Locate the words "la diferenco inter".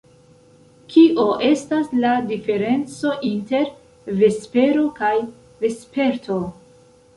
2.05-3.69